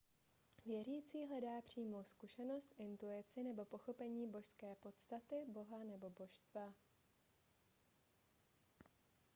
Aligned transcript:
věřící 0.65 1.25
hledá 1.27 1.61
přímou 1.61 2.03
zkušenost 2.03 2.73
intuici 2.77 3.43
nebo 3.43 3.65
pochopení 3.65 4.27
božské 4.27 4.75
podstaty 4.75 5.35
boha 5.47 5.83
nebo 5.83 6.09
božstva 6.09 6.73